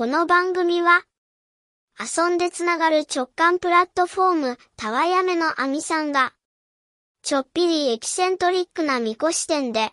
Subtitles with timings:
[0.00, 1.02] この番組は、
[2.00, 6.32] 遊んでつながる直感プラットフォーム、たわやめのあみさんが、
[7.20, 9.92] ちょっぴりエキセントリックなみこ視点で、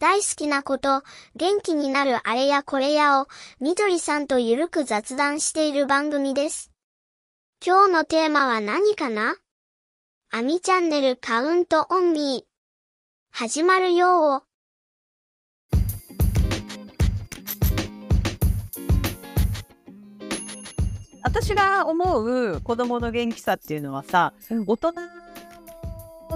[0.00, 1.04] 大好きなこと、
[1.36, 3.28] 元気になるあれやこれやを、
[3.60, 6.72] みどりさんとゆるく雑談している番組です。
[7.64, 9.36] 今日のテーマは何かな？
[10.32, 12.50] あみチャンネルカウントオンミー。
[13.30, 14.42] 始まるよう。
[21.24, 24.92] 私が思う子供の元気さっていうのはさ、うん、大人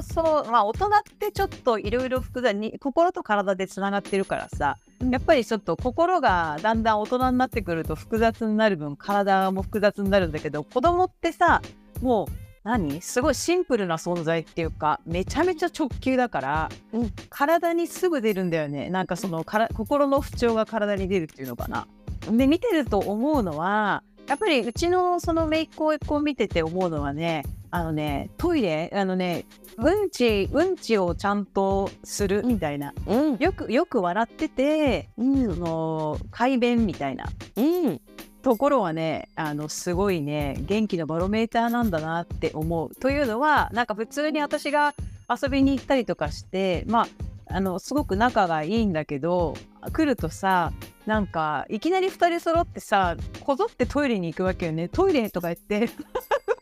[0.03, 0.89] そうまあ大人っ
[1.19, 4.77] てちょっといろいろ複雑に心と体でつながってるからさ、
[5.11, 11.63] やっぱりちょっと心がだんだん大人になってくると複雑になる分体も複雑になるんだけど子供ってさ
[12.01, 12.27] もう
[12.65, 13.01] 何？
[13.03, 18.91] すごいシンプルな存在っていうかめちゃめちゃ直球だから、うん、体にすぐ出るんだよね。
[18.91, 21.87] なんかそのから心の不調が体に出るっていうのかな。
[22.31, 29.47] で見てると思うのはやっぱりうちのその姪っ子を見てて思うのはねあのねトイレあのね
[29.79, 37.27] うんちうんちをちゃんとするみたいな、うん、よくよく笑ってて、うん、その快便みたいな、
[37.57, 38.01] うん、
[38.43, 42.95] ところはねあのすごいね元気のバロメーターなんだなって思う。
[42.97, 44.95] というのはなんか普通に私が
[45.29, 47.09] 遊びに行ったりとかしてまあ
[47.51, 49.55] あのすごく仲がいいんだけど
[49.93, 50.73] 来るとさ
[51.07, 54.89] なんかいきなり2人揃ってさこぞってトイレに行くわけよね。
[54.89, 55.81] トイレとか言って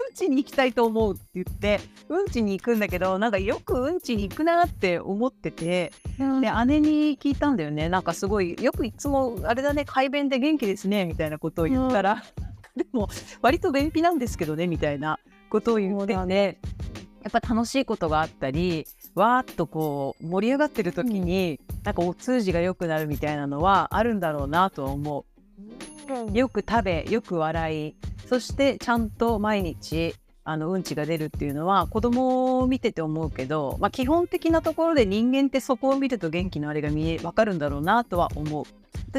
[0.08, 7.88] うんちに行きたいと思うって言ってうんちに行くんだけどなんかよくうんちに行くなって思ってて、うん、で姉に聞いたんだよね。
[7.88, 12.22] なんかすごいよくいつもあれだね快便で元気ですねみたいなことを言ったら、
[12.76, 13.08] うん、 でも
[13.42, 15.18] 割と便秘なんですけどねみたいな
[15.50, 16.58] ことを言ってね
[17.26, 25.24] やっぱ楽しいことがあったりわーっとこう盛り上がってる時に、うん、なんかお通じが良くなるみたいなのはあるんだろうなと思
[26.08, 26.14] う。
[26.14, 27.96] うん、よく食べよく笑い
[28.28, 38.64] そしてちゃんと毎日あのうんちが出るっていうのは子供を見てて思うけど、まあ、基本的なところで人間ってそこを見ると元気のあれが見え分かるんだろうなとは思う。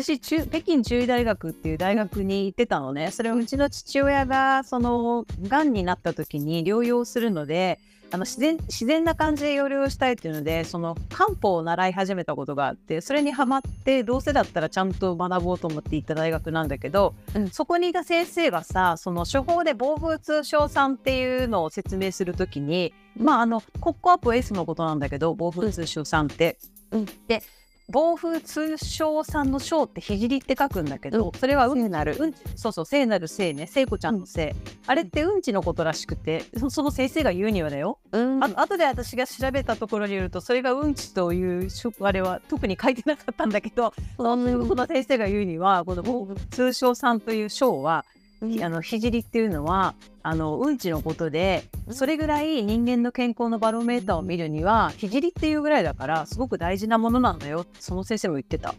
[0.04, 3.10] 私中北京中医大学っていう大学に行ってたのね。
[3.10, 7.80] それはうちの父親がそのがんになった時に療養するので
[8.12, 26.60] あの自然自然な感じで療養したいっていうのでその漢方を習い始めたことがあってそれにはまってどうせだったらちゃんと学ぼうと思って行った大学なんだけど、うん、そこにいた先生がさその処方で暴風通症酸っていうのを説明する時にまああのコッコアップ S のことなんだけど暴風通症酸って。
[26.92, 27.42] うん、で
[27.90, 34.56] 暴風通称さんの章ってひじりって書くんだけど、それはうんちなる、うん、そうそう聖なる聖ね聖子ちゃんの聖、うん、
[34.88, 41.70] あれってうんちのことらしくてその先生が言うにはだよ、うん、あ後で私が調べたところによるとそれがうんちという
[42.02, 48.04] あれは特に書いてなかったんだけど、その先生が言うにはこの暴風通称さんという章は
[48.42, 58.76] あのひじりっていうのはあのうんちのことでそれぐらい人間の健康のバロメーターを見るにはひじりっていうぐらいだからすごく大事なものなんだよその先生も言ってた。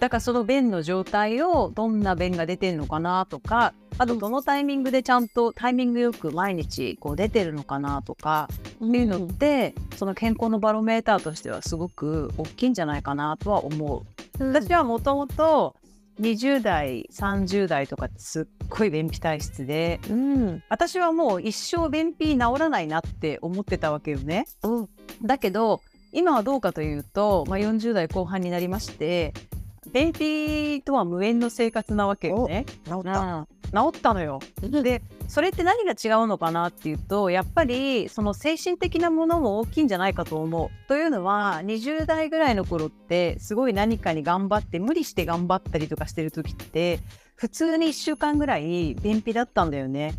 [0.00, 8.48] だからその便の状態をどんな便が出てるのかなとかあとどのタイミングでちゃんとタイミングよく毎日こう出てるのかなとか
[8.84, 14.04] っていうのって、その健康のバロメーターとしてはすごく大きいんじゃないかなとは思
[14.38, 14.42] う。
[14.42, 15.76] 私はもともと
[16.20, 24.46] 20代30代とかってすっごい便秘体質で、うん、私はもう一生便秘治らないなって思ってたわけよね。
[24.62, 24.88] うん、
[25.22, 25.80] だけど
[26.12, 29.34] 今はどうかというと、まあ、40代後半になりまして
[29.94, 32.66] 便秘とは無縁の生活なわけよね。
[32.84, 34.40] 治った治ったのよ。
[34.60, 40.88] でそれって何が違うのかなっていうとやっぱりその精神的なものも大きいんじゃないかと思う。
[40.88, 46.98] というのは20代ぐらいの頃ってすごい何かに頑張って無理して頑張ったりとかしてる時って
[47.36, 50.14] 普通に1週間ぐらい便秘だったんだよね。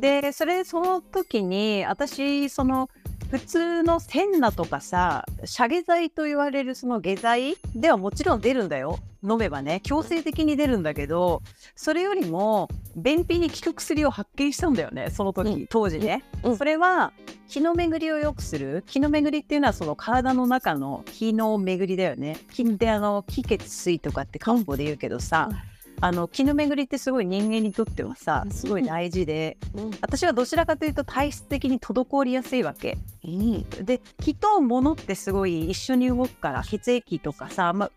[0.00, 2.90] でそれその時に私その
[3.38, 8.98] 普通のセンナとかさ遮下剤と言われるその下剤ではもちろん出るんだよ。
[9.26, 11.40] 飲めばね強制的に出るんだけど
[11.74, 17.14] それよりも便秘に効く薬を発見したんだよねその時、うん、当時ね、うん、それは
[17.48, 22.36] 気の巡りを良くする気の巡りっていうのはその体の中の気の巡りだよね。
[22.52, 25.73] 気ってあの気血水とかって漢方で言うけどさ、うん
[26.04, 32.98] あの気の巡りってすごい人間にとってはさすごい大事で、うん、私はどちらかというと体質的に滞りやすいわけ。
[33.24, 37.90] うん、で気と物ってすごい一緒に動くから血液とかさ、ま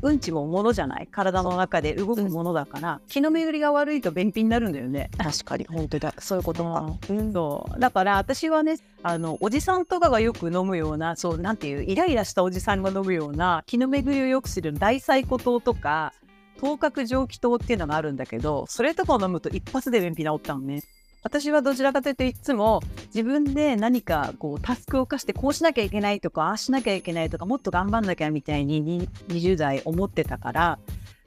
[0.00, 1.08] うんちも物じゃない？
[1.10, 3.04] 体の中で動くものだから、う。
[3.04, 5.10] ん、気の巡りが悪いと便秘になるんだよね。
[5.18, 5.66] 確かに。
[5.66, 6.14] 本当だ。
[6.18, 7.80] そういうことか、うん、そう。
[7.80, 16.12] だから私はねあのおじさんとかがよく飲むようなそうなんていうイライラしたおじさんが飲むような気の巡りを良くする大細骨糖とか
[16.60, 20.82] 頭角蒸気糖っていうのがあるんだけど、それとかを飲むと一発で便秘治ったのね。
[21.22, 30.78] 私はどちらかというといつも自分で何かこうタスクを課してこうしなきゃいけないとかああしなきゃいけないとかもっと頑張んなきゃみたいに20代思ってたから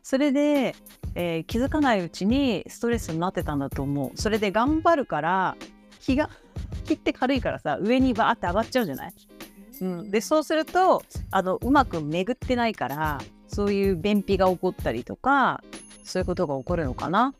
[0.01, 0.75] それで、
[1.13, 5.55] えー気づかないうちにストレスになってたんだと思うそれで頑張るから
[6.01, 6.31] 気が
[6.85, 9.13] 気って軽いからさ上にバーって上がっちゃうじゃない、
[9.83, 15.61] うん、でそうするとあのうまく巡ってないからそういう便秘が起こったりとか
[16.03, 17.33] そういうことが起こるのかな。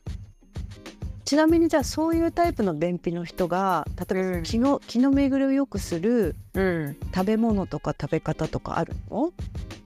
[1.26, 6.98] ちなみにじゃあそういうタイプの便秘の人が例えば気の気の巡りを良くするうん。
[7.16, 9.32] 食べ物とか食べ方とかあるの？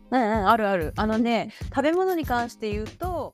[0.09, 0.93] うんうん、あるある。
[0.95, 3.33] あのね、食べ物に関して言うと、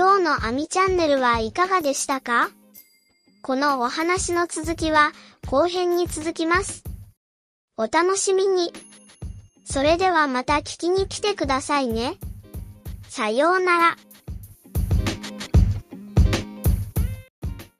[0.00, 2.48] 今日のあみチャンネルはいかがでしたか？
[3.42, 5.12] このお話の続きは
[5.46, 6.84] 後編に続きます。
[7.76, 8.72] お楽しみに。
[9.66, 12.14] それではまた聞きに来てくださいね。
[13.10, 13.96] さようなら。